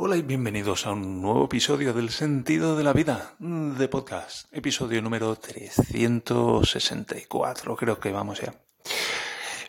Hola 0.00 0.16
y 0.16 0.22
bienvenidos 0.22 0.86
a 0.86 0.92
un 0.92 1.20
nuevo 1.20 1.46
episodio 1.46 1.92
del 1.92 2.10
Sentido 2.10 2.76
de 2.76 2.84
la 2.84 2.92
Vida 2.92 3.34
de 3.40 3.88
podcast, 3.88 4.46
episodio 4.52 5.02
número 5.02 5.34
364, 5.34 7.74
creo 7.74 7.98
que 7.98 8.12
vamos 8.12 8.40
ya. 8.40 8.54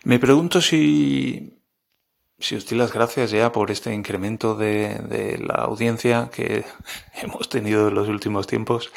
Me 0.04 0.20
pregunto 0.20 0.62
si, 0.62 1.60
si 2.38 2.55
os 2.55 2.70
doy 2.70 2.78
las 2.78 2.94
gracias 2.94 3.31
ya 3.31 3.52
por 3.52 3.71
este 3.71 3.92
incremento 3.92 4.54
de, 4.54 5.00
de 5.00 5.40
la 5.40 5.63
audiencia 5.63 6.30
que 6.32 6.64
hemos 7.24 7.50
tenido 7.50 7.88
en 7.88 7.96
los 7.96 8.08
últimos 8.08 8.46
tiempos. 8.46 8.92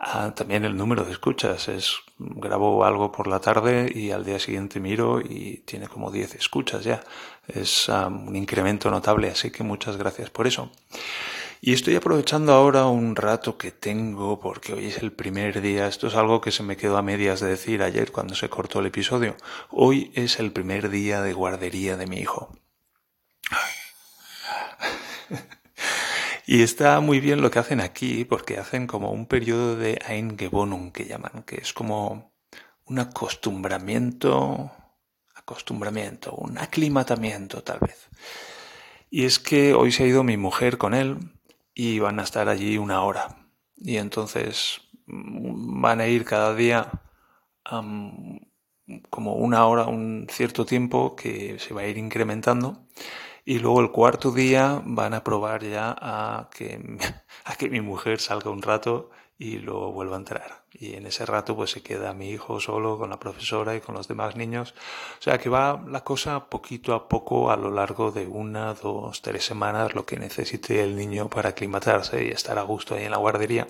Ah, 0.00 0.32
también 0.34 0.64
el 0.64 0.76
número 0.76 1.04
de 1.04 1.10
escuchas 1.10 1.66
es 1.68 1.96
grabo 2.18 2.84
algo 2.84 3.10
por 3.10 3.26
la 3.26 3.40
tarde 3.40 3.90
y 3.92 4.12
al 4.12 4.24
día 4.24 4.38
siguiente 4.38 4.78
miro 4.78 5.20
y 5.20 5.62
tiene 5.66 5.88
como 5.88 6.12
10 6.12 6.36
escuchas 6.36 6.84
ya. 6.84 7.02
Es 7.48 7.88
un 7.88 8.36
incremento 8.36 8.90
notable, 8.90 9.28
así 9.30 9.50
que 9.50 9.64
muchas 9.64 9.96
gracias 9.96 10.30
por 10.30 10.46
eso. 10.46 10.70
Y 11.60 11.72
estoy 11.72 11.96
aprovechando 11.96 12.52
ahora 12.52 12.86
un 12.86 13.16
rato 13.16 13.58
que 13.58 13.72
tengo 13.72 14.38
porque 14.38 14.72
hoy 14.74 14.86
es 14.86 14.98
el 14.98 15.10
primer 15.12 15.60
día. 15.60 15.88
Esto 15.88 16.06
es 16.06 16.14
algo 16.14 16.40
que 16.40 16.52
se 16.52 16.62
me 16.62 16.76
quedó 16.76 16.96
a 16.96 17.02
medias 17.02 17.40
de 17.40 17.48
decir 17.48 17.82
ayer 17.82 18.12
cuando 18.12 18.36
se 18.36 18.48
cortó 18.48 18.78
el 18.78 18.86
episodio. 18.86 19.36
Hoy 19.70 20.12
es 20.14 20.38
el 20.38 20.52
primer 20.52 20.90
día 20.90 21.22
de 21.22 21.32
guardería 21.32 21.96
de 21.96 22.06
mi 22.06 22.18
hijo. 22.18 22.56
Y 26.50 26.62
está 26.62 27.00
muy 27.00 27.20
bien 27.20 27.42
lo 27.42 27.50
que 27.50 27.58
hacen 27.58 27.78
aquí, 27.78 28.24
porque 28.24 28.56
hacen 28.56 28.86
como 28.86 29.12
un 29.12 29.26
periodo 29.26 29.76
de 29.76 30.00
Eingebonung, 30.08 30.92
que 30.92 31.04
llaman, 31.04 31.42
que 31.42 31.56
es 31.56 31.74
como 31.74 32.32
un 32.86 32.98
acostumbramiento, 32.98 34.72
acostumbramiento, 35.34 36.32
un 36.32 36.56
aclimatamiento 36.56 37.62
tal 37.62 37.80
vez. 37.80 38.08
Y 39.10 39.26
es 39.26 39.38
que 39.38 39.74
hoy 39.74 39.92
se 39.92 40.04
ha 40.04 40.06
ido 40.06 40.24
mi 40.24 40.38
mujer 40.38 40.78
con 40.78 40.94
él 40.94 41.18
y 41.74 41.98
van 41.98 42.18
a 42.18 42.22
estar 42.22 42.48
allí 42.48 42.78
una 42.78 43.02
hora. 43.02 43.50
Y 43.76 43.98
entonces 43.98 44.80
mm, 45.04 45.82
van 45.82 46.00
a 46.00 46.06
ir 46.06 46.24
cada 46.24 46.54
día 46.54 46.90
como 49.10 49.34
una 49.34 49.66
hora, 49.66 49.84
un 49.84 50.26
cierto 50.30 50.64
tiempo 50.64 51.14
que 51.14 51.58
se 51.58 51.74
va 51.74 51.82
a 51.82 51.86
ir 51.86 51.98
incrementando 51.98 52.86
y 53.48 53.60
luego 53.60 53.80
el 53.80 53.90
cuarto 53.90 54.30
día 54.30 54.82
van 54.84 55.14
a 55.14 55.24
probar 55.24 55.64
ya 55.64 55.96
a 55.98 56.50
que, 56.54 56.98
a 57.46 57.54
que 57.54 57.70
mi 57.70 57.80
mujer 57.80 58.20
salga 58.20 58.50
un 58.50 58.60
rato 58.60 59.08
y 59.38 59.56
luego 59.56 59.90
vuelva 59.90 60.16
a 60.16 60.18
entrar. 60.18 60.64
Y 60.70 60.96
en 60.96 61.06
ese 61.06 61.24
rato 61.24 61.56
pues 61.56 61.70
se 61.70 61.82
queda 61.82 62.12
mi 62.12 62.28
hijo 62.28 62.60
solo 62.60 62.98
con 62.98 63.08
la 63.08 63.18
profesora 63.18 63.74
y 63.74 63.80
con 63.80 63.94
los 63.94 64.06
demás 64.06 64.36
niños. 64.36 64.74
O 65.18 65.22
sea 65.22 65.38
que 65.38 65.48
va 65.48 65.82
la 65.88 66.04
cosa 66.04 66.50
poquito 66.50 66.92
a 66.92 67.08
poco 67.08 67.50
a 67.50 67.56
lo 67.56 67.70
largo 67.70 68.10
de 68.10 68.26
una, 68.26 68.74
dos, 68.74 69.22
tres 69.22 69.46
semanas 69.46 69.94
lo 69.94 70.04
que 70.04 70.18
necesite 70.18 70.82
el 70.82 70.94
niño 70.94 71.30
para 71.30 71.48
aclimatarse 71.48 72.26
y 72.26 72.28
estar 72.28 72.58
a 72.58 72.62
gusto 72.64 72.96
ahí 72.96 73.04
en 73.04 73.12
la 73.12 73.16
guardería. 73.16 73.66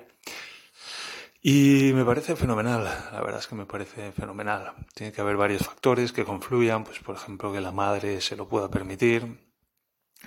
Y 1.41 1.93
me 1.95 2.05
parece 2.05 2.35
fenomenal, 2.35 2.83
la 2.83 3.21
verdad 3.21 3.39
es 3.39 3.47
que 3.47 3.55
me 3.55 3.65
parece 3.65 4.11
fenomenal. 4.11 4.73
Tiene 4.93 5.13
que 5.13 5.21
haber 5.21 5.37
varios 5.37 5.65
factores 5.65 6.11
que 6.11 6.25
confluyan, 6.25 6.83
pues 6.83 6.99
por 6.99 7.15
ejemplo 7.15 7.53
que 7.53 7.61
la 7.61 7.71
madre 7.71 8.21
se 8.21 8.35
lo 8.35 8.49
pueda 8.49 8.69
permitir, 8.69 9.48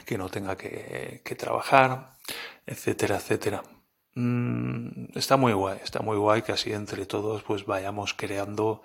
que 0.06 0.18
no 0.18 0.30
tenga 0.30 0.56
que, 0.58 1.36
trabajar, 1.38 2.18
etcétera, 2.66 3.18
etcétera. 3.18 3.64
Mm, 4.16 5.18
está 5.18 5.38
muy 5.38 5.54
guay, 5.54 5.80
está 5.84 6.02
muy 6.02 6.18
guay 6.18 6.42
que 6.42 6.52
así 6.52 6.74
entre 6.74 7.06
todos 7.06 7.44
pues 7.44 7.66
vayamos 7.66 8.14
creando 8.14 8.84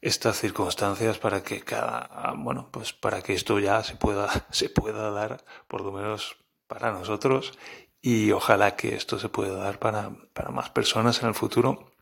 estas 0.00 0.38
circunstancias 0.38 1.18
para 1.18 1.42
que 1.42 1.62
cada, 1.62 2.34
bueno, 2.36 2.68
pues 2.70 2.92
para 2.92 3.22
que 3.22 3.34
esto 3.34 3.58
ya 3.58 3.82
se 3.82 3.96
pueda, 3.96 4.28
se 4.50 4.68
pueda 4.68 5.10
dar, 5.10 5.44
por 5.68 5.80
lo 5.80 5.92
menos 5.92 6.36
para 6.66 6.92
nosotros, 6.92 7.58
y 8.02 8.30
ojalá 8.32 8.76
que 8.76 8.94
esto 8.96 9.18
se 9.18 9.30
pueda 9.30 9.56
dar 9.56 9.78
para, 9.78 10.10
para 10.34 10.50
más 10.50 10.68
personas 10.70 11.22
en 11.22 11.28
el 11.28 11.34
futuro, 11.34 11.92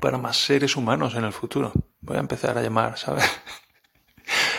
para 0.00 0.18
más 0.18 0.36
seres 0.36 0.76
humanos 0.76 1.14
en 1.14 1.24
el 1.24 1.32
futuro. 1.32 1.72
Voy 2.00 2.16
a 2.16 2.20
empezar 2.20 2.58
a 2.58 2.62
llamar, 2.62 2.98
¿sabes? 2.98 3.24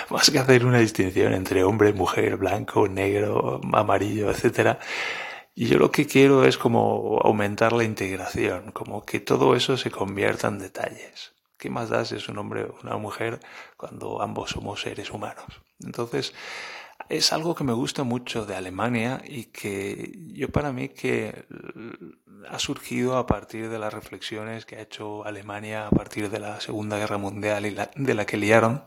más 0.10 0.30
que 0.30 0.40
hacer 0.40 0.66
una 0.66 0.80
distinción 0.80 1.34
entre 1.34 1.64
hombre, 1.64 1.94
mujer, 1.94 2.38
blanco, 2.38 2.88
negro, 2.88 3.62
amarillo, 3.74 4.32
etcétera. 4.32 4.80
Y 5.56 5.68
yo 5.68 5.78
lo 5.78 5.92
que 5.92 6.08
quiero 6.08 6.46
es 6.46 6.58
como 6.58 7.20
aumentar 7.24 7.74
la 7.74 7.84
integración, 7.84 8.72
como 8.72 9.06
que 9.06 9.20
todo 9.20 9.56
eso 9.56 9.78
se 9.78 9.92
convierta 9.92 10.48
en 10.48 10.60
detalles. 10.60 11.34
¿Qué 11.58 11.70
más 11.70 11.90
da 11.90 12.04
si 12.04 12.16
es 12.16 12.28
un 12.28 12.40
hombre 12.40 12.64
o 12.64 12.76
una 12.84 12.98
mujer 12.98 13.40
cuando 13.78 14.22
ambos 14.22 14.50
somos 14.50 14.82
seres 14.82 15.12
humanos? 15.12 15.46
Entonces, 15.84 16.34
es 17.10 17.32
algo 17.34 17.56
que 17.56 17.64
me 17.64 17.74
gusta 17.74 18.04
mucho 18.04 18.46
de 18.46 18.56
Alemania 18.56 19.22
y 19.26 19.46
que 19.46 20.12
yo 20.34 20.50
para 20.50 20.72
mí 20.72 20.90
que 20.90 21.46
ha 22.50 22.60
surgido 22.60 23.18
a 23.18 23.26
partir 23.26 23.70
de 23.70 23.80
las 23.80 23.94
reflexiones 23.94 24.66
que 24.66 24.78
ha 24.78 24.82
hecho 24.82 25.26
Alemania 25.26 25.88
a 25.88 25.92
partir 25.92 26.30
de 26.30 26.40
la 26.40 26.60
Segunda 26.60 26.98
Guerra 26.98 27.18
Mundial 27.18 27.66
y 27.66 27.76
de 27.96 28.14
la 28.14 28.26
que 28.26 28.38
liaron 28.38 28.84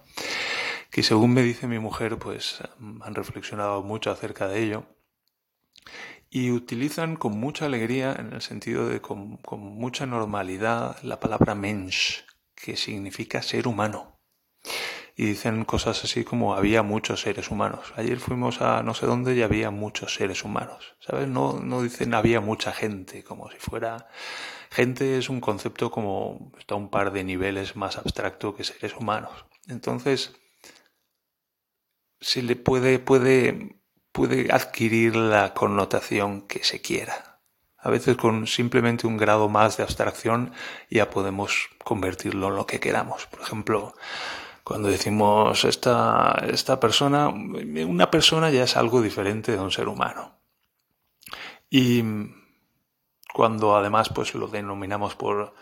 que 0.97 1.03
según 1.03 1.35
me 1.35 1.43
dice 1.43 1.67
mi 1.67 1.79
mujer, 1.79 2.19
pues 2.19 2.63
han 3.03 3.15
reflexionado 3.15 3.83
mucho 3.83 4.11
acerca 4.11 4.49
de 4.49 4.63
ello 4.63 4.87
y 6.31 6.53
utilizan 6.53 7.17
con 7.17 7.39
mucha 7.39 7.67
alegría, 7.67 8.17
en 8.19 8.33
el 8.33 8.41
sentido 8.41 8.89
de 8.89 9.03
con, 9.03 9.39
mucha 9.51 10.07
normalidad, 10.07 10.97
la 11.03 11.21
palabra 11.21 11.55
Mensch, 11.55 12.25
que 12.55 12.79
significa 12.79 13.43
ser 13.43 13.69
humano. 13.69 14.23
Y 15.15 15.27
dicen 15.27 15.67
cosas 15.67 16.03
así 16.03 16.25
como 16.25 16.55
había 16.55 16.83
muchos 16.83 17.21
seres 17.21 17.51
humanos. 17.51 17.93
Ayer 17.97 18.19
fuimos 18.19 18.63
a 18.63 18.83
no 18.83 18.95
sé 18.95 19.05
dónde 19.05 19.35
y 19.35 19.43
había 19.43 19.71
muchos 19.71 20.15
seres 20.15 20.45
humanos. 20.45 20.97
¿Sabes? 21.01 21.29
No, 21.29 21.61
no 21.61 21.83
dicen 21.83 22.15
había 22.15 22.41
mucha 22.41 22.73
gente, 22.73 23.23
como 23.23 23.51
si 23.51 23.59
fuera... 23.59 24.09
Gente 24.71 25.19
es 25.19 25.29
un 25.29 25.43
concepto 25.43 25.91
como 25.91 26.53
está 26.59 26.75
un 26.75 26.89
par 26.89 27.13
de 27.13 27.23
niveles 27.23 27.77
más 27.77 27.99
abstracto 27.99 28.55
que 28.55 28.65
seres 28.65 28.95
humanos. 28.97 29.45
Entonces, 29.69 30.35
se 32.27 32.43
le 32.43 32.57
puede, 32.57 32.99
puede, 32.99 33.77
puede 34.11 34.53
adquirir 34.53 35.15
la 35.15 35.55
connotación 35.55 36.43
que 36.49 36.65
se 36.65 36.81
quiera. 36.81 37.39
A 37.79 37.89
veces 37.89 38.17
con 38.17 38.49
simplemente 38.49 39.07
un 39.07 39.17
grado 39.17 39.49
más 39.49 39.77
de 39.77 39.85
abstracción 39.85 40.53
ya 40.91 41.09
podemos 41.09 41.69
convertirlo 41.85 42.49
en 42.49 42.57
lo 42.57 42.67
que 42.67 42.81
queramos. 42.81 43.27
Por 43.27 43.43
ejemplo, 43.43 43.95
cuando 44.65 44.89
decimos 44.89 45.65
esta, 45.65 46.37
esta 46.49 46.81
persona, 46.81 47.29
una 47.29 48.11
persona 48.11 48.51
ya 48.51 48.65
es 48.65 48.77
algo 48.77 49.03
diferente 49.03 49.53
de 49.53 49.61
un 49.61 49.71
ser 49.71 49.87
humano. 49.87 50.41
Y 51.71 52.03
cuando 53.33 53.77
además 53.77 54.09
pues 54.09 54.35
lo 54.35 54.49
denominamos 54.49 55.15
por 55.15 55.55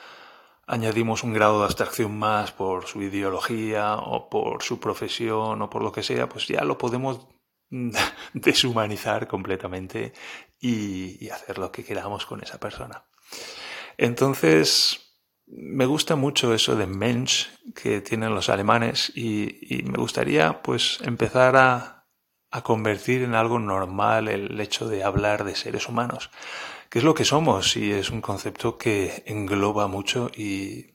añadimos 0.66 1.22
un 1.22 1.32
grado 1.32 1.58
de 1.58 1.66
abstracción 1.66 2.19
más 2.19 2.52
por 2.52 2.86
su 2.86 3.02
ideología 3.02 3.97
o 3.97 4.28
por 4.28 4.62
su 4.62 4.80
profesión 4.80 5.60
o 5.62 5.70
por 5.70 5.82
lo 5.82 5.92
que 5.92 6.02
sea, 6.02 6.28
pues 6.28 6.47
ya 6.48 6.64
lo 6.64 6.78
podemos 6.78 7.26
deshumanizar 8.32 9.26
completamente 9.26 10.12
y, 10.60 11.28
hacer 11.28 11.58
lo 11.58 11.70
que 11.72 11.84
queramos 11.84 12.26
con 12.26 12.42
esa 12.42 12.58
persona. 12.58 13.04
Entonces, 13.97 15.19
me 15.47 15.86
gusta 15.86 16.16
mucho 16.16 16.54
eso 16.54 16.74
de 16.76 16.86
Mensch 16.86 17.48
que 17.74 18.00
tienen 18.00 18.34
los 18.34 18.48
alemanes 18.48 19.12
y, 19.14 19.82
me 19.84 19.98
gustaría 19.98 20.62
pues 20.62 20.98
empezar 21.03 21.56
a, 21.56 22.06
a 22.50 22.62
convertir 22.62 23.22
en 23.22 23.34
algo 23.34 23.58
normal 23.58 24.28
el 24.28 24.58
hecho 24.60 24.88
de 24.88 25.04
hablar 25.04 25.44
de 25.44 25.56
seres 25.56 25.88
humanos 25.88 26.30
qué 26.94 26.99
es 27.00 27.05
lo 27.05 27.15
que 27.15 27.25
somos 27.25 27.77
y 27.77 27.91
es 27.91 28.10
un 28.10 28.21
concepto 28.21 28.78
que 28.78 29.25
engloba 29.27 29.88
mucho 29.88 30.31
y, 30.32 30.94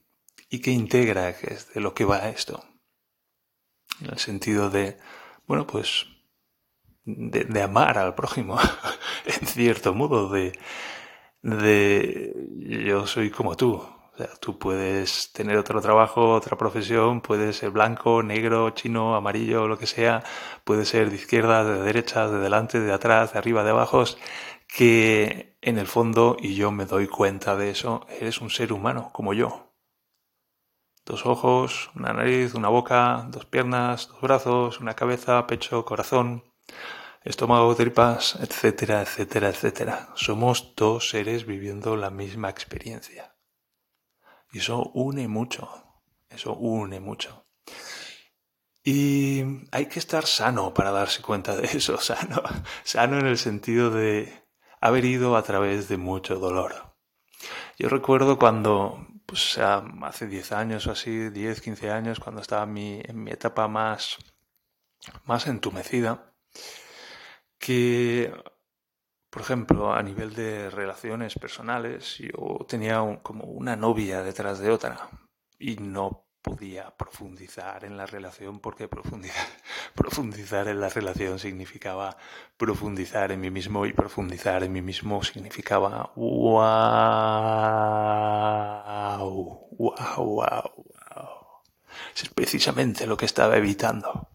que 0.49 0.71
integra, 0.71 1.37
que 1.37 1.55
es 1.55 1.73
de 1.73 1.81
lo 1.81 1.93
que 1.93 2.05
va 2.05 2.29
esto. 2.29 2.63
En 3.99 4.11
el 4.11 4.17
sentido 4.17 4.69
de, 4.69 4.97
bueno, 5.45 5.67
pues 5.67 6.05
de, 7.03 7.61
amar 7.61 7.97
al 7.97 8.15
prójimo, 8.15 8.57
en 9.25 9.45
cierto 9.45 9.93
modo, 9.93 10.29
de, 10.29 10.57
de 11.41 12.33
yo 12.87 13.05
soy 13.05 13.29
como 13.29 13.57
tú. 13.57 13.73
O 13.73 14.17
sea, 14.17 14.29
tú 14.39 14.57
puedes 14.57 15.33
tener 15.33 15.57
otro 15.57 15.81
trabajo, 15.81 16.33
otra 16.33 16.57
profesión, 16.57 17.19
puedes 17.19 17.57
ser 17.57 17.71
blanco, 17.71 18.23
negro, 18.23 18.69
chino, 18.69 19.15
amarillo, 19.15 19.67
lo 19.67 19.77
que 19.77 19.85
sea, 19.85 20.23
puedes 20.63 20.87
ser 20.87 21.09
de 21.09 21.17
izquierda, 21.17 21.65
de 21.65 21.81
derecha, 21.83 22.29
de 22.29 22.39
delante, 22.39 22.79
de 22.79 22.93
atrás, 22.93 23.33
de 23.33 23.39
arriba, 23.39 23.65
de 23.65 23.71
abajo 23.71 24.05
que 24.69 25.57
en 25.61 25.77
el 25.77 25.87
fondo, 25.87 26.37
y 26.39 26.55
yo 26.55 26.71
me 26.71 26.85
doy 26.85 27.07
cuenta 27.07 27.55
de 27.55 27.71
eso, 27.71 28.05
eres 28.07 28.39
un 28.39 28.49
ser 28.49 28.71
humano 28.71 29.09
como 29.11 29.33
yo. 29.33 29.73
Dos 31.05 31.25
ojos, 31.25 31.89
una 31.95 32.13
nariz, 32.13 32.53
una 32.53 32.69
boca, 32.69 33.27
dos 33.29 33.45
piernas, 33.45 34.07
dos 34.07 34.21
brazos, 34.21 34.79
una 34.79 34.95
cabeza, 34.95 35.45
pecho, 35.47 35.83
corazón, 35.83 36.43
estómago, 37.23 37.75
tripas, 37.75 38.35
etcétera, 38.35 39.01
etcétera, 39.01 39.49
etcétera. 39.49 40.09
Somos 40.15 40.75
dos 40.75 41.09
seres 41.09 41.45
viviendo 41.47 41.95
la 41.95 42.11
misma 42.11 42.49
experiencia. 42.49 43.35
Y 44.51 44.59
eso 44.59 44.91
une 44.93 45.27
mucho, 45.27 45.67
eso 46.29 46.53
une 46.53 46.99
mucho. 46.99 47.47
Y 48.83 49.67
hay 49.71 49.87
que 49.87 49.99
estar 49.99 50.25
sano 50.25 50.73
para 50.73 50.91
darse 50.91 51.21
cuenta 51.23 51.55
de 51.55 51.65
eso, 51.65 51.97
sano, 52.01 52.43
sano 52.83 53.17
en 53.17 53.25
el 53.25 53.37
sentido 53.37 53.89
de 53.89 54.48
haber 54.81 55.05
ido 55.05 55.35
a 55.35 55.43
través 55.43 55.87
de 55.89 55.97
mucho 55.97 56.39
dolor. 56.39 56.95
Yo 57.77 57.89
recuerdo 57.89 58.37
cuando, 58.37 59.07
pues 59.25 59.57
hace 59.57 60.27
10 60.27 60.51
años 60.51 60.87
o 60.87 60.91
así, 60.91 61.29
10, 61.29 61.61
15 61.61 61.91
años, 61.91 62.19
cuando 62.19 62.41
estaba 62.41 62.63
en 62.63 62.73
mi, 62.73 63.01
en 63.03 63.23
mi 63.23 63.31
etapa 63.31 63.67
más, 63.67 64.17
más 65.25 65.47
entumecida, 65.47 66.33
que, 67.57 68.33
por 69.29 69.41
ejemplo, 69.41 69.93
a 69.93 70.03
nivel 70.03 70.33
de 70.33 70.69
relaciones 70.69 71.35
personales, 71.35 72.17
yo 72.17 72.65
tenía 72.67 73.01
como 73.21 73.45
una 73.45 73.75
novia 73.75 74.23
detrás 74.23 74.59
de 74.59 74.71
otra 74.71 75.09
y 75.57 75.75
no 75.75 76.28
podía 76.41 76.95
profundizar 76.95 77.83
en 77.85 77.97
la 77.97 78.05
relación 78.05 78.59
porque 78.59 78.87
profundizar, 79.95 80.67
en 80.67 80.79
la 80.79 80.89
relación 80.89 81.39
significaba 81.39 82.17
profundizar 82.57 83.31
en 83.31 83.41
mí 83.41 83.51
mismo 83.51 83.85
y 83.85 83.93
profundizar 83.93 84.63
en 84.63 84.71
mí 84.71 84.81
mismo 84.81 85.23
significaba 85.23 86.11
wow, 86.15 86.59
wow, 89.27 89.67
wow, 89.77 89.95
wow. 90.17 90.71
Es 92.15 92.29
precisamente 92.29 93.07
lo 93.07 93.17
que 93.17 93.25
estaba 93.25 93.57
evitando 93.57 94.29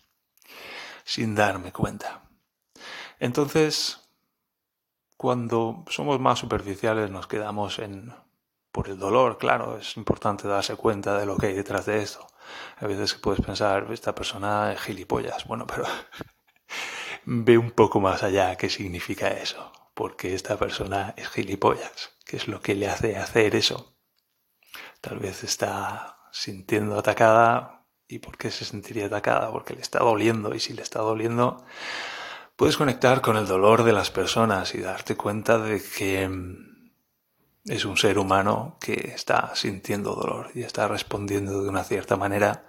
sin 1.04 1.34
darme 1.34 1.72
cuenta. 1.72 2.22
Entonces, 3.18 4.00
cuando 5.16 5.84
somos 5.88 6.18
más 6.20 6.38
superficiales 6.38 7.10
nos 7.10 7.26
quedamos 7.26 7.78
en 7.78 8.12
por 8.74 8.88
el 8.88 8.98
dolor, 8.98 9.38
claro, 9.38 9.78
es 9.78 9.96
importante 9.96 10.48
darse 10.48 10.74
cuenta 10.74 11.16
de 11.16 11.26
lo 11.26 11.36
que 11.36 11.46
hay 11.46 11.52
detrás 11.52 11.86
de 11.86 12.02
esto. 12.02 12.26
A 12.78 12.88
veces 12.88 13.14
puedes 13.14 13.40
pensar, 13.40 13.86
esta 13.92 14.16
persona 14.16 14.72
es 14.72 14.80
gilipollas. 14.80 15.46
Bueno, 15.46 15.64
pero 15.64 15.84
ve 17.24 17.56
un 17.56 17.70
poco 17.70 18.00
más 18.00 18.24
allá 18.24 18.56
qué 18.56 18.68
significa 18.68 19.28
eso. 19.28 19.70
Porque 19.94 20.34
esta 20.34 20.56
persona 20.56 21.14
es 21.16 21.28
gilipollas. 21.28 22.16
¿Qué 22.26 22.36
es 22.36 22.48
lo 22.48 22.60
que 22.60 22.74
le 22.74 22.88
hace 22.88 23.16
hacer 23.16 23.54
eso? 23.54 23.96
Tal 25.00 25.20
vez 25.20 25.44
está 25.44 26.18
sintiendo 26.32 26.98
atacada. 26.98 27.86
¿Y 28.08 28.18
por 28.18 28.36
qué 28.36 28.50
se 28.50 28.64
sentiría 28.64 29.06
atacada? 29.06 29.52
Porque 29.52 29.74
le 29.74 29.82
está 29.82 30.00
doliendo. 30.00 30.52
Y 30.52 30.58
si 30.58 30.72
le 30.72 30.82
está 30.82 30.98
doliendo, 30.98 31.64
puedes 32.56 32.76
conectar 32.76 33.20
con 33.20 33.36
el 33.36 33.46
dolor 33.46 33.84
de 33.84 33.92
las 33.92 34.10
personas 34.10 34.74
y 34.74 34.80
darte 34.80 35.16
cuenta 35.16 35.58
de 35.58 35.80
que 35.80 36.28
mm, 36.28 36.73
es 37.64 37.84
un 37.84 37.96
ser 37.96 38.18
humano 38.18 38.76
que 38.80 39.12
está 39.14 39.54
sintiendo 39.54 40.14
dolor 40.14 40.50
y 40.54 40.62
está 40.62 40.86
respondiendo 40.86 41.62
de 41.62 41.68
una 41.68 41.84
cierta 41.84 42.16
manera 42.16 42.66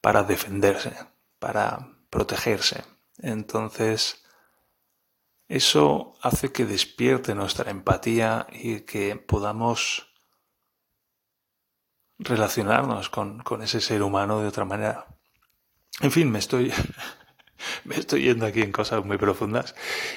para 0.00 0.22
defenderse, 0.22 0.94
para 1.38 1.96
protegerse. 2.10 2.84
Entonces, 3.18 4.24
eso 5.48 6.14
hace 6.20 6.52
que 6.52 6.66
despierte 6.66 7.34
nuestra 7.34 7.70
empatía 7.70 8.46
y 8.52 8.80
que 8.80 9.16
podamos 9.16 10.12
relacionarnos 12.18 13.08
con, 13.08 13.40
con 13.40 13.62
ese 13.62 13.80
ser 13.80 14.02
humano 14.02 14.40
de 14.40 14.48
otra 14.48 14.64
manera. 14.64 15.06
En 16.00 16.10
fin, 16.10 16.30
me 16.30 16.40
estoy 16.40 16.72
me 17.88 17.96
estoy 17.96 18.22
yendo 18.22 18.46
aquí 18.46 18.62
en 18.62 18.72
cosas 18.72 19.04
muy 19.04 19.16
profundas 19.18 19.74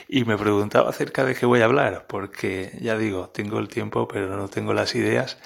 y 0.07 0.25
me 0.25 0.38
preguntaba 0.38 0.89
acerca 0.89 1.24
de 1.24 1.36
qué 1.36 1.45
voy 1.45 1.62
a 1.62 1.66
hablar, 1.66 2.06
porque 2.07 2.77
ya 2.81 2.98
digo, 2.98 3.30
tengo 3.30 3.60
el 3.60 3.68
tiempo 3.68 4.07
pero 4.07 4.36
no 4.36 4.48
tengo 4.48 4.74
las 4.74 4.95
ideas, 4.95 5.38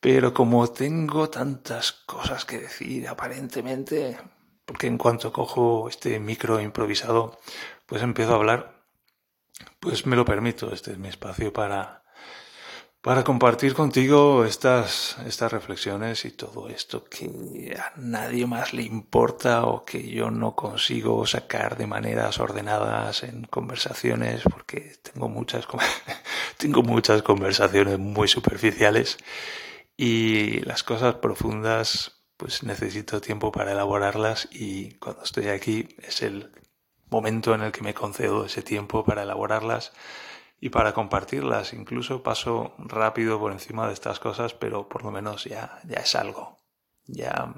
pero 0.00 0.32
como 0.32 0.68
tengo 0.70 1.28
tantas 1.28 1.92
cosas 1.92 2.44
que 2.44 2.58
decir 2.58 3.08
aparentemente, 3.08 4.18
porque 4.64 4.86
en 4.86 4.98
cuanto 4.98 5.32
cojo 5.32 5.88
este 5.88 6.20
micro 6.20 6.60
improvisado, 6.60 7.38
pues 7.86 8.02
empiezo 8.02 8.32
a 8.32 8.36
hablar, 8.36 8.82
pues 9.80 10.06
me 10.06 10.16
lo 10.16 10.24
permito, 10.24 10.72
este 10.72 10.92
es 10.92 10.98
mi 10.98 11.08
espacio 11.08 11.52
para 11.52 12.02
para 13.08 13.24
compartir 13.24 13.72
contigo 13.72 14.44
estas, 14.44 15.16
estas 15.24 15.50
reflexiones 15.50 16.26
y 16.26 16.30
todo 16.30 16.68
esto 16.68 17.04
que 17.04 17.74
a 17.74 17.98
nadie 17.98 18.46
más 18.46 18.74
le 18.74 18.82
importa 18.82 19.64
o 19.64 19.86
que 19.86 20.10
yo 20.10 20.30
no 20.30 20.54
consigo 20.54 21.26
sacar 21.26 21.78
de 21.78 21.86
maneras 21.86 22.38
ordenadas 22.38 23.22
en 23.22 23.44
conversaciones 23.44 24.42
porque 24.42 24.92
tengo 25.00 25.30
muchas, 25.30 25.66
tengo 26.58 26.82
muchas 26.82 27.22
conversaciones 27.22 27.98
muy 27.98 28.28
superficiales 28.28 29.16
y 29.96 30.60
las 30.66 30.82
cosas 30.82 31.14
profundas 31.14 32.20
pues 32.36 32.62
necesito 32.62 33.22
tiempo 33.22 33.52
para 33.52 33.72
elaborarlas 33.72 34.50
y 34.52 34.96
cuando 34.96 35.22
estoy 35.22 35.48
aquí 35.48 35.88
es 36.02 36.20
el 36.20 36.52
momento 37.08 37.54
en 37.54 37.62
el 37.62 37.72
que 37.72 37.80
me 37.80 37.94
concedo 37.94 38.44
ese 38.44 38.60
tiempo 38.60 39.02
para 39.02 39.22
elaborarlas 39.22 39.92
y 40.60 40.70
para 40.70 40.92
compartirlas. 40.92 41.72
Incluso 41.72 42.22
paso 42.22 42.74
rápido 42.78 43.38
por 43.38 43.52
encima 43.52 43.86
de 43.86 43.94
estas 43.94 44.18
cosas, 44.18 44.54
pero 44.54 44.88
por 44.88 45.04
lo 45.04 45.10
menos 45.10 45.44
ya, 45.44 45.80
ya 45.84 45.98
es 45.98 46.14
algo. 46.14 46.58
Ya 47.06 47.54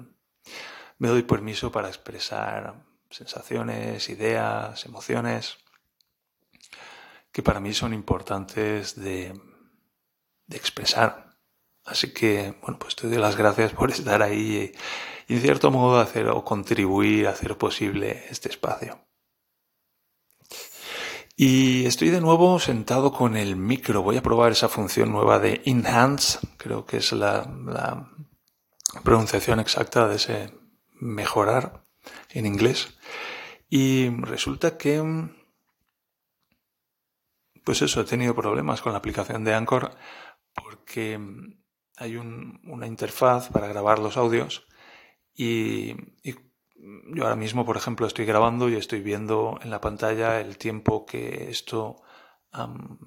me 0.99 1.09
doy 1.09 1.23
permiso 1.23 1.73
para 1.73 1.89
expresar 1.89 2.75
sensaciones, 3.11 4.09
ideas, 4.09 4.85
emociones, 4.87 5.59
que 7.33 7.43
para 7.43 7.61
mí 7.61 7.73
son 7.75 7.93
importantes 7.95 8.95
de, 8.95 9.33
de 10.47 10.57
expresar. 10.57 11.31
Así 11.85 12.13
que, 12.13 12.55
bueno, 12.63 12.79
pues 12.79 12.95
te 12.97 13.09
doy 13.09 13.19
las 13.19 13.37
gracias 13.37 13.73
por 13.73 13.91
estar 13.91 14.23
ahí 14.23 14.75
y, 15.29 15.35
en 15.35 15.41
cierto 15.41 15.71
modo 15.71 16.01
hacer 16.01 16.29
o 16.29 16.45
contribuir 16.45 17.27
a 17.27 17.31
hacer 17.31 17.57
posible 17.57 18.27
este 18.31 18.49
espacio. 18.49 19.01
Y 21.43 21.87
estoy 21.87 22.11
de 22.11 22.21
nuevo 22.21 22.59
sentado 22.59 23.13
con 23.13 23.35
el 23.35 23.57
micro. 23.57 24.03
Voy 24.03 24.19
a 24.19 24.23
probar 24.23 24.53
esa 24.53 24.69
función 24.69 25.11
nueva 25.11 25.39
de 25.39 25.63
enhance. 25.65 26.39
Creo 26.59 26.85
que 26.85 26.99
es 26.99 27.13
la, 27.13 28.11
pronunciación 29.03 29.59
exacta 29.59 30.07
de 30.07 30.17
ese 30.17 30.53
mejorar 30.93 31.87
en 32.29 32.45
inglés. 32.45 32.95
Y 33.71 34.11
resulta 34.11 34.77
que, 34.77 35.03
pues 37.65 37.81
eso, 37.81 38.03
he 38.03 38.05
tenido 38.05 38.35
problemas 38.35 38.83
con 38.83 38.93
la 38.93 38.99
aplicación 38.99 39.43
de 39.43 39.55
Anchor 39.55 39.93
porque 40.53 41.19
hay 41.97 42.17
una 42.17 42.87
interfaz 42.87 43.49
para 43.49 43.67
grabar 43.67 43.99
los 43.99 44.19
audios 44.19 44.67
y 45.35 45.95
yo 47.15 47.25
ahora 47.25 47.37
mismo, 47.37 47.65
por 47.65 47.77
ejemplo, 47.77 48.07
estoy 48.07 48.25
grabando 48.25 48.69
y 48.69 48.77
estoy 48.77 49.01
viendo 49.01 49.59
en 49.63 49.71
la 49.71 49.81
pantalla 49.81 50.41
el 50.41 50.57
tiempo 50.57 51.05
que 51.05 51.51
esto 51.51 52.03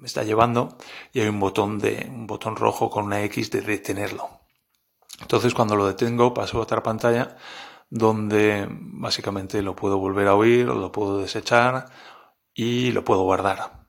me 0.00 0.06
está 0.06 0.22
llevando 0.22 0.78
y 1.12 1.20
hay 1.20 1.28
un 1.28 1.40
botón 1.40 1.78
de 1.78 2.06
un 2.08 2.26
botón 2.26 2.56
rojo 2.56 2.88
con 2.88 3.04
una 3.04 3.22
X 3.24 3.50
de 3.50 3.60
detenerlo. 3.60 4.40
Entonces, 5.20 5.54
cuando 5.54 5.76
lo 5.76 5.86
detengo, 5.86 6.34
paso 6.34 6.58
a 6.58 6.62
otra 6.62 6.82
pantalla 6.82 7.36
donde 7.90 8.66
básicamente 8.70 9.62
lo 9.62 9.76
puedo 9.76 9.98
volver 9.98 10.28
a 10.28 10.34
oír, 10.34 10.66
lo 10.66 10.90
puedo 10.90 11.18
desechar 11.18 11.86
y 12.52 12.92
lo 12.92 13.04
puedo 13.04 13.22
guardar. 13.22 13.86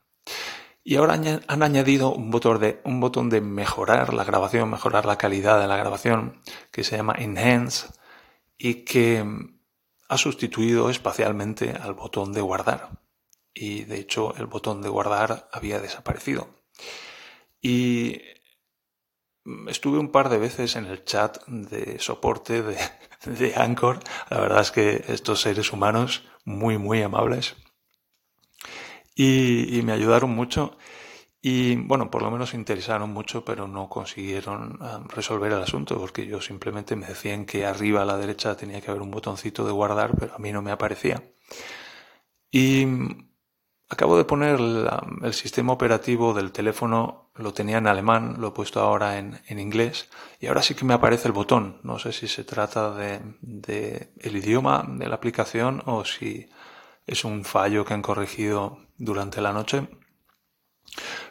Y 0.83 0.97
ahora 0.97 1.19
han 1.47 1.63
añadido 1.63 2.13
un 2.13 2.29
botón 2.29 2.59
de, 2.59 2.81
un 2.85 2.99
botón 2.99 3.29
de 3.29 3.41
mejorar 3.41 4.13
la 4.13 4.23
grabación, 4.23 4.69
mejorar 4.69 5.05
la 5.05 5.17
calidad 5.17 5.59
de 5.59 5.67
la 5.67 5.77
grabación, 5.77 6.41
que 6.71 6.83
se 6.83 6.97
llama 6.97 7.15
Enhance, 7.17 7.87
y 8.57 8.85
que 8.85 9.25
ha 10.07 10.17
sustituido 10.17 10.89
espacialmente 10.89 11.71
al 11.71 11.93
botón 11.93 12.33
de 12.33 12.41
guardar. 12.41 12.89
Y 13.53 13.83
de 13.83 13.99
hecho 13.99 14.35
el 14.37 14.47
botón 14.47 14.81
de 14.81 14.89
guardar 14.89 15.49
había 15.51 15.79
desaparecido. 15.79 16.49
Y 17.61 18.21
estuve 19.67 19.97
un 19.97 20.11
par 20.11 20.29
de 20.29 20.37
veces 20.37 20.75
en 20.75 20.85
el 20.85 21.03
chat 21.03 21.43
de 21.47 21.99
soporte 21.99 22.61
de, 22.61 22.77
de 23.25 23.55
Anchor. 23.55 23.99
La 24.29 24.39
verdad 24.39 24.61
es 24.61 24.71
que 24.71 25.05
estos 25.07 25.41
seres 25.41 25.71
humanos 25.71 26.23
muy, 26.43 26.77
muy 26.77 27.01
amables. 27.01 27.55
Y, 29.15 29.77
y 29.77 29.81
me 29.81 29.93
ayudaron 29.93 30.31
mucho. 30.31 30.77
Y 31.47 31.75
bueno, 31.75 32.09
por 32.09 32.23
lo 32.23 32.31
menos 32.31 32.55
interesaron 32.55 33.13
mucho, 33.13 33.45
pero 33.45 33.67
no 33.67 33.87
consiguieron 33.87 34.79
ah, 34.81 35.03
resolver 35.09 35.51
el 35.51 35.61
asunto, 35.61 35.99
porque 35.99 36.25
yo 36.25 36.41
simplemente 36.41 36.95
me 36.95 37.05
decían 37.05 37.45
que 37.45 37.67
arriba 37.67 38.01
a 38.01 38.05
la 38.05 38.17
derecha 38.17 38.57
tenía 38.57 38.81
que 38.81 38.89
haber 38.89 39.03
un 39.03 39.11
botoncito 39.11 39.63
de 39.63 39.71
guardar, 39.71 40.15
pero 40.19 40.33
a 40.33 40.39
mí 40.39 40.51
no 40.51 40.63
me 40.63 40.71
aparecía. 40.71 41.21
Y 42.49 42.87
acabo 43.89 44.17
de 44.17 44.25
poner 44.25 44.59
el 44.59 45.33
sistema 45.35 45.73
operativo 45.73 46.33
del 46.33 46.51
teléfono, 46.51 47.29
lo 47.35 47.53
tenía 47.53 47.77
en 47.77 47.85
alemán, 47.85 48.37
lo 48.39 48.47
he 48.47 48.51
puesto 48.51 48.79
ahora 48.81 49.19
en, 49.19 49.39
en, 49.47 49.59
inglés, 49.59 50.09
y 50.39 50.47
ahora 50.47 50.63
sí 50.63 50.73
que 50.73 50.83
me 50.83 50.95
aparece 50.95 51.27
el 51.27 51.33
botón. 51.33 51.79
No 51.83 51.99
sé 51.99 52.11
si 52.11 52.27
se 52.27 52.43
trata 52.43 52.95
de, 52.95 53.21
de 53.41 54.11
el 54.19 54.35
idioma 54.35 54.83
de 54.87 55.07
la 55.07 55.17
aplicación 55.17 55.83
o 55.85 56.05
si 56.05 56.49
es 57.05 57.23
un 57.23 57.45
fallo 57.45 57.85
que 57.85 57.93
han 57.93 58.01
corregido 58.01 58.79
durante 58.97 59.41
la 59.41 59.53
noche 59.53 59.87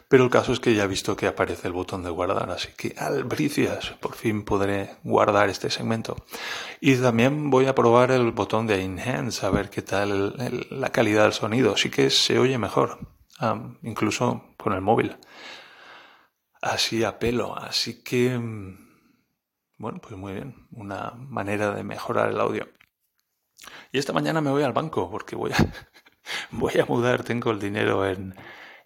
Pero 0.07 0.23
el 0.23 0.29
caso 0.29 0.53
es 0.53 0.59
que 0.59 0.75
ya 0.75 0.83
he 0.83 0.87
visto 0.87 1.15
que 1.15 1.27
aparece 1.27 1.67
el 1.67 1.73
botón 1.73 2.03
de 2.03 2.09
guardar, 2.09 2.49
así 2.51 2.69
que 2.77 2.95
albricias, 2.97 3.91
por 3.99 4.15
fin 4.15 4.45
podré 4.45 4.97
guardar 5.03 5.49
este 5.49 5.69
segmento. 5.69 6.15
Y 6.79 6.95
también 6.97 7.49
voy 7.49 7.65
a 7.65 7.75
probar 7.75 8.11
el 8.11 8.31
botón 8.31 8.67
de 8.67 8.83
Enhance, 8.83 9.45
a 9.45 9.49
ver 9.49 9.69
qué 9.69 9.81
tal 9.81 10.35
la 10.69 10.89
calidad 10.89 11.23
del 11.23 11.33
sonido. 11.33 11.75
Sí 11.75 11.89
que 11.89 12.09
se 12.09 12.37
oye 12.37 12.57
mejor, 12.57 12.99
incluso 13.81 14.53
con 14.57 14.73
el 14.73 14.81
móvil. 14.81 15.17
Así 16.61 17.03
a 17.03 17.19
pelo, 17.19 17.57
así 17.57 18.03
que... 18.03 18.37
Mm, 18.37 18.85
bueno, 19.77 19.99
pues 20.01 20.15
muy 20.15 20.33
bien, 20.33 20.67
una 20.71 21.11
manera 21.17 21.71
de 21.71 21.83
mejorar 21.83 22.29
el 22.29 22.39
audio. 22.39 22.67
Y 23.91 23.97
esta 23.97 24.13
mañana 24.13 24.39
me 24.39 24.51
voy 24.51 24.63
al 24.63 24.71
banco 24.71 25.09
porque 25.11 25.35
voy 25.35 25.51
a, 25.51 25.57
voy 26.51 26.73
a 26.79 26.85
mudar, 26.85 27.23
tengo 27.23 27.51
el 27.51 27.59
dinero 27.59 28.05
en, 28.05 28.35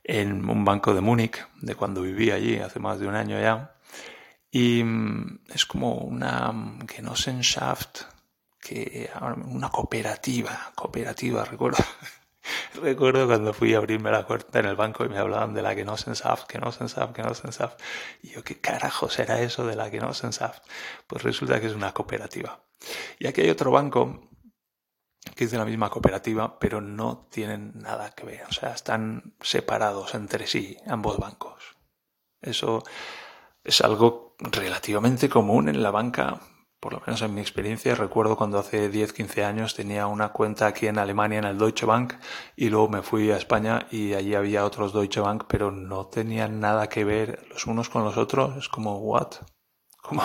en 0.10 0.50
un 0.50 0.66
banco 0.66 0.96
de 0.96 1.02
Múnich, 1.02 1.38
de 1.62 1.76
cuando 1.76 2.02
viví 2.02 2.32
allí 2.32 2.58
hace 2.58 2.80
más 2.80 3.00
de 3.00 3.08
un 3.08 3.14
año 3.14 3.40
ya. 3.40 3.76
Y 4.50 4.84
mm, 4.84 5.42
es 5.54 5.68
como 5.68 5.94
una 5.98 6.52
Genossenschaft, 6.88 8.02
que 8.60 9.08
una 9.46 9.70
cooperativa, 9.70 10.72
cooperativa, 10.74 11.46
recuerdo. 11.52 11.84
recuerdo 12.82 13.28
cuando 13.28 13.54
fui 13.54 13.76
a 13.76 13.78
abrirme 13.78 14.10
la 14.10 14.26
cuenta 14.26 14.58
en 14.58 14.66
el 14.66 14.76
banco 14.76 15.06
y 15.06 15.10
me 15.10 15.20
hablaban 15.20 15.54
de 15.54 15.62
la 15.62 15.76
Genossenschaft, 15.76 16.52
Genossenschaft, 16.52 17.16
Genossenschaft. 17.16 17.80
Y 18.24 18.30
yo, 18.30 18.44
¿qué 18.44 18.60
carajo 18.60 19.10
será 19.10 19.40
eso 19.42 19.68
de 19.68 19.76
la 19.76 19.92
Genossenschaft? 19.92 20.64
Pues 21.06 21.22
resulta 21.22 21.62
que 21.62 21.68
es 21.68 21.76
una 21.76 21.94
cooperativa. 21.94 22.64
Y 23.20 23.28
aquí 23.28 23.42
hay 23.42 23.52
otro 23.52 23.70
banco 23.70 24.28
que 25.36 25.46
es 25.46 25.52
de 25.52 25.58
la 25.58 25.66
misma 25.66 25.90
cooperativa, 25.90 26.60
pero 26.60 26.82
no 26.82 27.28
tienen 27.30 27.74
nada 27.76 28.12
que 28.12 28.26
ver. 28.26 28.44
O 28.50 28.54
sea, 28.54 28.74
están 28.74 29.34
separados 29.42 30.16
entre 30.16 30.48
sí 30.48 30.78
ambos 30.88 31.18
bancos. 31.18 31.78
Eso 32.42 32.84
es 33.64 33.82
algo 33.82 34.36
relativamente 34.40 35.30
común 35.30 35.70
en 35.70 35.84
la 35.84 35.92
banca, 35.92 36.40
por 36.80 36.94
lo 36.94 37.02
menos 37.02 37.22
en 37.22 37.34
mi 37.34 37.42
experiencia. 37.42 37.96
Recuerdo 37.96 38.38
cuando 38.38 38.60
hace 38.60 38.90
10, 38.90 39.14
15 39.14 39.44
años 39.44 39.76
tenía 39.76 40.08
una 40.08 40.30
cuenta 40.30 40.68
aquí 40.68 40.88
en 40.88 40.98
Alemania 40.98 41.40
en 41.40 41.46
el 41.46 41.58
Deutsche 41.58 41.86
Bank 41.86 42.14
y 42.56 42.70
luego 42.70 42.88
me 42.90 43.02
fui 43.02 43.32
a 43.32 43.38
España 43.38 43.88
y 43.92 44.14
allí 44.14 44.36
había 44.36 44.66
otros 44.66 44.94
Deutsche 44.94 45.20
Bank, 45.20 45.46
pero 45.48 45.72
no 45.72 46.08
tenían 46.08 46.60
nada 46.60 46.88
que 46.88 47.04
ver 47.04 47.46
los 47.50 47.68
unos 47.68 47.90
con 47.90 48.04
los 48.04 48.18
otros. 48.18 48.58
Es 48.58 48.70
como, 48.70 48.98
¿what? 49.00 49.36
¿Cómo, 50.02 50.24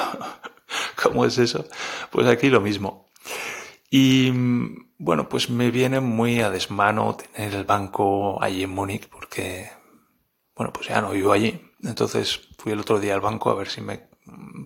¿Cómo 1.03 1.25
es 1.25 1.39
eso? 1.39 1.67
Pues 2.11 2.27
aquí 2.27 2.49
lo 2.49 2.61
mismo. 2.61 3.11
Y 3.91 4.33
bueno, 4.99 5.29
pues 5.29 5.50
me 5.50 5.71
viene 5.71 6.00
muy 6.00 6.41
a 6.41 6.50
desmano 6.50 7.17
tener 7.17 7.55
el 7.55 7.64
banco 7.64 8.43
allí 8.43 8.62
en 8.62 8.71
Múnich 8.71 9.09
porque, 9.09 9.71
bueno, 10.57 10.73
pues 10.73 10.88
ya 10.88 11.00
no 11.00 11.11
vivo 11.11 11.33
allí. 11.33 11.61
Entonces 11.83 12.49
fui 12.59 12.73
el 12.73 12.81
otro 12.81 12.99
día 12.99 13.14
al 13.14 13.21
banco 13.21 13.50
a 13.50 13.55
ver 13.55 13.69
si 13.69 13.81
me, 13.81 14.09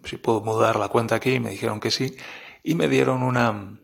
si 0.05 0.17
puedo 0.17 0.41
mudar 0.41 0.77
la 0.77 0.89
cuenta 0.89 1.17
aquí 1.17 1.33
y 1.35 1.41
me 1.41 1.51
dijeron 1.51 1.81
que 1.81 1.91
sí 1.91 2.17
y 2.63 2.75
me 2.75 2.89
dieron 2.89 3.23
una, 3.23 3.79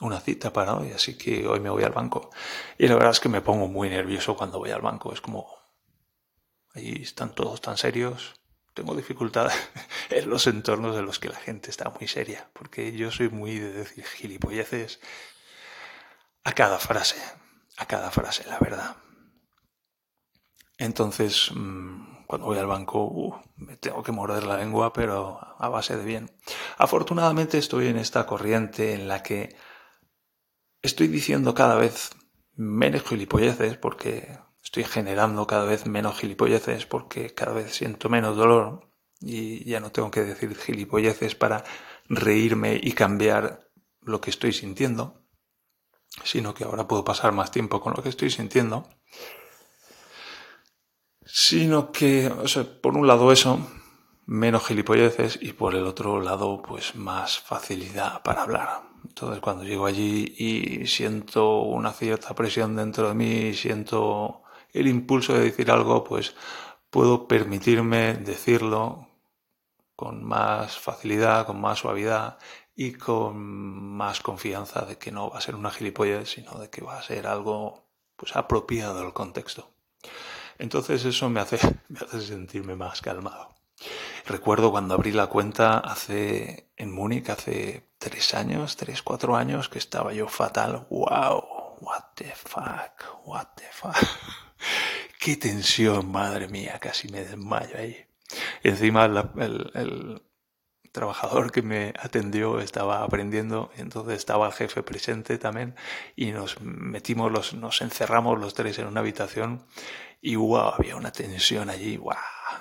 una 0.00 0.20
cita 0.20 0.52
para 0.52 0.74
hoy, 0.76 0.90
así 0.92 1.16
que 1.16 1.46
hoy 1.46 1.60
me 1.60 1.70
voy 1.70 1.84
al 1.84 1.92
banco. 1.92 2.30
Y 2.78 2.88
la 2.88 2.94
verdad 2.94 3.12
es 3.12 3.20
que 3.20 3.28
me 3.28 3.40
pongo 3.40 3.68
muy 3.68 3.88
nervioso 3.88 4.36
cuando 4.36 4.58
voy 4.58 4.70
al 4.70 4.82
banco, 4.82 5.12
es 5.12 5.20
como, 5.20 5.46
allí 6.74 7.02
están 7.02 7.34
todos 7.34 7.60
tan 7.60 7.76
serios. 7.76 8.34
Tengo 8.74 8.94
dificultad 8.96 9.50
en 10.10 10.28
los 10.28 10.46
entornos 10.46 10.96
en 10.96 11.06
los 11.06 11.18
que 11.18 11.28
la 11.28 11.36
gente 11.36 11.70
está 11.70 11.90
muy 11.90 12.08
seria, 12.08 12.50
porque 12.52 12.92
yo 12.92 13.10
soy 13.10 13.28
muy 13.28 13.58
de 13.58 13.72
decir 13.72 14.04
gilipolleces 14.04 15.00
a 16.42 16.52
cada 16.52 16.78
frase, 16.78 17.16
a 17.78 17.86
cada 17.86 18.10
frase, 18.10 18.44
la 18.46 18.58
verdad. 18.58 18.96
Entonces, 20.76 21.50
mm, 21.54 22.26
cuando 22.26 22.46
voy 22.48 22.58
al 22.58 22.66
banco, 22.66 23.04
uh, 23.04 23.34
me 23.56 23.76
tengo 23.76 24.02
que 24.02 24.12
morder 24.12 24.44
la 24.44 24.58
lengua, 24.58 24.92
pero 24.92 25.38
a 25.58 25.68
base 25.68 25.96
de 25.96 26.04
bien. 26.04 26.30
Afortunadamente 26.76 27.58
estoy 27.58 27.86
en 27.86 27.96
esta 27.96 28.26
corriente 28.26 28.92
en 28.92 29.06
la 29.06 29.22
que 29.22 29.56
estoy 30.82 31.06
diciendo 31.06 31.54
cada 31.54 31.76
vez 31.76 32.10
menos 32.56 33.04
gilipolleces, 33.04 33.76
porque 33.76 34.36
estoy 34.74 34.84
generando 34.84 35.46
cada 35.46 35.66
vez 35.66 35.86
menos 35.86 36.18
gilipolleces, 36.18 36.84
porque 36.86 37.32
cada 37.32 37.52
vez 37.52 37.72
siento 37.72 38.08
menos 38.08 38.36
dolor 38.36 38.90
y 39.20 39.64
ya 39.64 39.78
no 39.78 39.92
tengo 39.92 40.10
que 40.10 40.22
decir 40.22 40.56
gilipolleces 40.56 41.36
para 41.36 41.62
reírme 42.08 42.80
y 42.82 42.92
cambiar 42.92 43.70
lo 44.00 44.20
que 44.20 44.30
estoy 44.30 44.52
sintiendo 44.52 45.24
sino 46.22 46.54
que 46.54 46.64
ahora 46.64 46.86
puedo 46.86 47.04
pasar 47.04 47.32
más 47.32 47.50
tiempo 47.50 47.80
con 47.80 47.94
lo 47.96 48.02
que 48.02 48.08
estoy 48.08 48.30
sintiendo, 48.30 48.88
sino 51.24 51.90
que, 51.90 52.28
o 52.28 52.46
sea, 52.46 52.64
por 52.80 52.96
un 52.96 53.06
lado 53.06 53.32
eso, 53.32 53.58
menos 54.26 54.64
gilipolleces 54.66 55.38
y 55.42 55.54
por 55.54 55.74
el 55.74 55.86
otro 55.86 56.20
lado, 56.20 56.62
pues 56.62 56.94
más 56.94 57.40
facilidad 57.40 58.22
para 58.22 58.42
hablar. 58.42 58.82
Entonces, 59.02 59.40
cuando 59.40 59.64
llego 59.64 59.86
allí 59.86 60.34
y 60.38 60.86
siento 60.86 61.62
una 61.62 61.92
cierta 61.92 62.34
presión 62.34 62.76
dentro 62.76 63.08
de 63.08 63.14
mí, 63.14 63.54
siento 63.54 64.43
el 64.74 64.88
impulso 64.88 65.32
de 65.32 65.44
decir 65.44 65.70
algo, 65.70 66.04
pues 66.04 66.34
puedo 66.90 67.26
permitirme 67.26 68.14
decirlo 68.14 69.08
con 69.96 70.24
más 70.24 70.76
facilidad, 70.76 71.46
con 71.46 71.60
más 71.60 71.78
suavidad 71.78 72.38
y 72.74 72.92
con 72.92 73.36
más 73.36 74.20
confianza 74.20 74.84
de 74.84 74.98
que 74.98 75.12
no 75.12 75.30
va 75.30 75.38
a 75.38 75.40
ser 75.40 75.54
una 75.54 75.70
gilipollez, 75.70 76.28
sino 76.28 76.58
de 76.58 76.68
que 76.68 76.82
va 76.82 76.98
a 76.98 77.02
ser 77.02 77.26
algo 77.26 77.84
pues 78.16 78.36
apropiado 78.36 79.00
del 79.00 79.12
contexto. 79.12 79.70
Entonces 80.58 81.04
eso 81.04 81.30
me 81.30 81.40
hace, 81.40 81.58
me 81.88 82.00
hace 82.00 82.20
sentirme 82.20 82.74
más 82.74 83.00
calmado. 83.00 83.54
Recuerdo 84.26 84.70
cuando 84.70 84.94
abrí 84.94 85.12
la 85.12 85.26
cuenta 85.26 85.78
hace 85.78 86.70
en 86.76 86.92
Múnich 86.92 87.28
hace 87.28 87.90
tres 87.98 88.34
años, 88.34 88.76
tres, 88.76 89.02
cuatro 89.02 89.36
años, 89.36 89.68
que 89.68 89.78
estaba 89.78 90.12
yo 90.12 90.28
fatal. 90.28 90.86
¡Wow! 90.90 91.78
What 91.80 92.14
the 92.14 92.32
fuck, 92.34 93.26
what 93.26 93.48
the 93.56 93.66
fuck. 93.72 93.96
Qué 95.24 95.36
tensión, 95.36 96.12
madre 96.12 96.48
mía, 96.48 96.78
casi 96.78 97.08
me 97.08 97.24
desmayo 97.24 97.78
ahí. 97.78 97.96
Encima 98.62 99.06
el, 99.06 100.22
trabajador 100.92 101.50
que 101.50 101.62
me 101.62 101.94
atendió 101.98 102.60
estaba 102.60 103.02
aprendiendo, 103.02 103.70
entonces 103.78 104.18
estaba 104.18 104.48
el 104.48 104.52
jefe 104.52 104.82
presente 104.82 105.38
también 105.38 105.76
y 106.14 106.32
nos 106.32 106.60
metimos, 106.60 107.32
los, 107.32 107.54
nos 107.54 107.80
encerramos 107.80 108.38
los 108.38 108.52
tres 108.52 108.78
en 108.78 108.86
una 108.86 109.00
habitación 109.00 109.64
y 110.20 110.36
wow, 110.36 110.74
había 110.78 110.94
una 110.94 111.10
tensión 111.10 111.70
allí, 111.70 111.96
wow, 111.96 112.12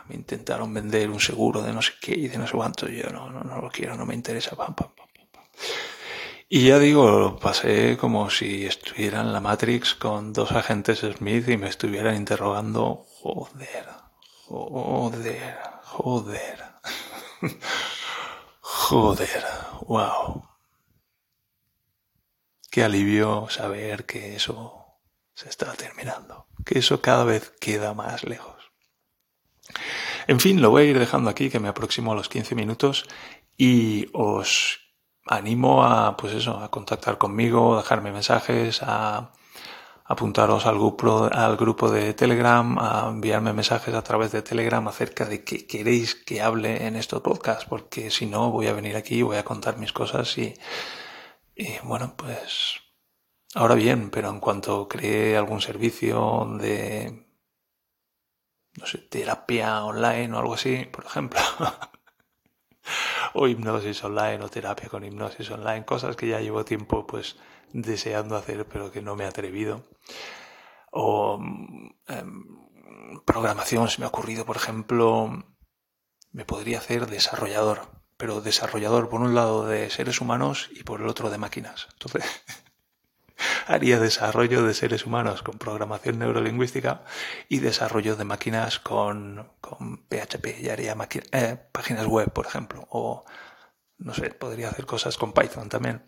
me 0.08 0.16
intentaron 0.16 0.74
vender 0.74 1.10
un 1.10 1.20
seguro 1.20 1.62
de 1.64 1.74
no 1.74 1.82
sé 1.82 1.92
qué 2.00 2.14
y 2.14 2.30
de 2.30 2.38
no 2.38 2.48
sé 2.48 2.54
cuánto, 2.54 2.88
yo 2.88 3.10
no, 3.10 3.30
no, 3.30 3.44
no 3.44 3.62
lo 3.62 3.70
quiero, 3.70 3.98
no 3.98 4.06
me 4.06 4.16
interesa, 4.16 4.56
pam, 4.56 4.74
pam, 4.74 4.90
pam, 4.96 5.08
pam. 5.34 5.44
Y 6.56 6.68
ya 6.68 6.78
digo, 6.78 7.40
pasé 7.40 7.98
como 7.98 8.30
si 8.30 8.68
estuviera 8.68 9.22
en 9.22 9.34
la 9.34 9.40
Matrix 9.40 9.96
con 9.96 10.34
dos 10.34 10.52
agentes 10.52 11.00
Smith 11.00 11.50
y 11.50 11.58
me 11.58 11.68
estuvieran 11.68 12.16
interrogando, 12.16 13.08
joder, 13.10 13.88
joder, 14.46 15.58
joder. 15.82 16.64
Joder, 18.62 19.44
wow. 19.88 20.48
Qué 22.70 22.84
alivio 22.84 23.48
saber 23.50 24.06
que 24.06 24.36
eso 24.36 25.00
se 25.34 25.50
está 25.50 25.74
terminando, 25.74 26.46
que 26.64 26.78
eso 26.78 27.02
cada 27.02 27.24
vez 27.24 27.52
queda 27.60 27.96
más 27.96 28.26
lejos. 28.26 28.72
En 30.28 30.40
fin, 30.40 30.62
lo 30.62 30.70
voy 30.70 30.84
a 30.84 30.90
ir 30.92 31.00
dejando 31.00 31.32
aquí, 31.32 31.50
que 31.50 31.60
me 31.60 31.70
aproximo 31.70 32.12
a 32.12 32.16
los 32.16 32.30
15 32.30 32.54
minutos 32.54 33.08
y 33.58 34.08
os 34.14 34.83
animo 35.26 35.84
a, 35.84 36.18
pues 36.18 36.34
eso, 36.34 36.58
a 36.60 36.70
contactar 36.72 37.18
conmigo, 37.18 37.78
dejarme 37.78 38.12
mensajes, 38.12 38.82
a 38.84 39.32
apuntaros 40.06 40.66
al 40.66 40.76
grupo, 40.76 41.30
al 41.32 41.58
grupo 41.58 41.90
de 41.90 42.14
Telegram, 42.14 42.78
a 42.80 43.10
enviarme 43.10 43.54
mensajes 43.54 43.94
a 43.96 44.04
través 44.04 44.32
de 44.32 44.42
Telegram 44.42 44.86
acerca 44.88 45.26
de 45.26 45.44
qué 45.44 45.66
queréis 45.66 46.16
que 46.16 46.42
hable 46.42 46.86
en 46.88 46.96
estos 46.96 47.22
podcasts, 47.22 47.66
porque 47.66 48.10
si 48.12 48.26
no 48.26 48.52
voy 48.52 48.68
a 48.68 48.74
venir 48.74 48.96
aquí, 48.96 49.22
voy 49.22 49.38
a 49.38 49.46
contar 49.46 49.78
mis 49.78 49.94
cosas 49.94 50.38
y, 50.38 50.54
y 51.56 51.78
bueno, 51.84 52.16
pues 52.18 52.82
ahora 53.56 53.76
bien, 53.76 54.10
pero 54.10 54.30
en 54.30 54.40
cuanto 54.40 54.88
cree 54.88 55.38
algún 55.38 55.62
servicio 55.62 56.48
de, 56.60 57.28
no 58.78 58.86
sé, 58.86 58.98
terapia 59.00 59.84
online 59.86 60.34
o 60.36 60.40
algo 60.40 60.54
así, 60.56 60.86
por 60.92 61.06
ejemplo, 61.06 61.40
o 63.34 63.48
hipnosis 63.48 64.04
online 64.04 64.44
o 64.44 64.50
terapia 64.50 64.90
con 64.90 65.04
hipnosis 65.04 65.50
online, 65.52 65.86
cosas 65.86 66.16
que 66.16 66.28
ya 66.28 66.40
llevo 66.40 66.66
tiempo 66.66 67.08
pues 67.08 67.36
deseando 67.72 68.36
hacer 68.36 68.66
pero 68.66 68.92
que 68.92 69.02
no 69.02 69.16
me 69.16 69.24
he 69.24 69.28
atrevido. 69.28 69.84
O 70.92 71.40
em, 72.08 72.44
programación, 73.26 73.90
se 73.90 74.00
me 74.00 74.06
ha 74.06 74.10
ocurrido, 74.10 74.46
por 74.46 74.56
ejemplo, 74.56 75.44
me 76.32 76.46
podría 76.46 76.80
hacer 76.80 77.08
desarrollador, 77.08 77.90
pero 78.18 78.42
desarrollador 78.42 79.10
por 79.10 79.22
un 79.22 79.34
lado 79.34 79.66
de 79.66 79.90
seres 79.90 80.22
humanos 80.22 80.70
y 80.72 80.84
por 80.84 81.02
el 81.02 81.08
otro 81.08 81.30
de 81.30 81.38
máquinas. 81.38 81.88
Entonces, 81.94 82.24
haría 83.68 84.00
desarrollo 84.00 84.64
de 84.64 84.74
seres 84.74 85.06
humanos 85.06 85.44
con 85.44 85.58
programación 85.58 86.20
neurolingüística 86.20 87.04
y 87.50 87.60
desarrollo 87.60 88.16
de 88.16 88.24
máquinas 88.24 88.80
con, 88.80 89.50
con 89.62 90.06
PHP 90.08 90.60
y 90.62 90.70
haría 90.70 90.96
eh, 91.32 91.58
páginas 91.72 92.08
web, 92.08 92.32
por 92.32 92.46
ejemplo, 92.46 92.88
o 92.90 93.26
no 93.98 94.14
sé, 94.14 94.32
podría 94.32 94.70
hacer 94.70 94.86
cosas 94.86 95.18
con 95.18 95.34
Python 95.34 95.70
también. 95.70 96.04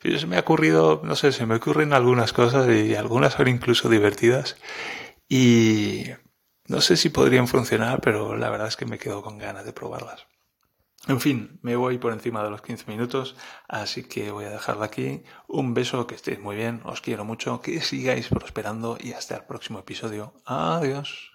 Pero 0.00 0.18
se 0.18 0.26
me 0.26 0.36
ha 0.36 0.40
ocurrido, 0.40 1.00
no 1.04 1.16
sé, 1.16 1.32
se 1.32 1.46
me 1.46 1.56
ocurren 1.56 1.92
algunas 1.92 2.32
cosas 2.32 2.68
y 2.68 2.94
algunas 2.94 3.34
son 3.34 3.48
incluso 3.48 3.88
divertidas 3.88 4.56
y 5.28 6.04
no 6.66 6.80
sé 6.80 6.96
si 6.96 7.08
podrían 7.08 7.48
funcionar, 7.48 8.00
pero 8.00 8.36
la 8.36 8.50
verdad 8.50 8.68
es 8.68 8.76
que 8.76 8.86
me 8.86 8.98
quedo 8.98 9.22
con 9.22 9.38
ganas 9.38 9.64
de 9.64 9.72
probarlas. 9.72 10.26
En 11.08 11.20
fin, 11.20 11.58
me 11.62 11.76
voy 11.76 11.98
por 11.98 12.12
encima 12.12 12.44
de 12.44 12.50
los 12.50 12.60
15 12.62 12.90
minutos, 12.90 13.34
así 13.68 14.04
que 14.04 14.30
voy 14.30 14.44
a 14.44 14.50
dejarlo 14.50 14.84
aquí. 14.84 15.22
Un 15.48 15.72
beso, 15.72 16.06
que 16.06 16.14
estéis 16.14 16.40
muy 16.40 16.56
bien, 16.56 16.82
os 16.84 17.00
quiero 17.00 17.24
mucho, 17.24 17.60
que 17.62 17.80
sigáis 17.80 18.28
prosperando 18.28 18.98
y 19.00 19.12
hasta 19.12 19.36
el 19.36 19.44
próximo 19.44 19.78
episodio. 19.78 20.34
Adiós. 20.44 21.29